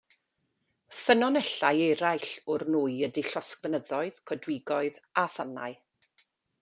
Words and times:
Ffynonellau 1.01 1.83
eraill 1.87 2.31
o'r 2.55 2.65
nwy 2.77 2.95
ydy 3.09 3.25
llosgfynyddoedd, 3.33 4.19
coedwigoedd 4.31 4.99
a 5.25 5.27
thanau. 5.37 5.79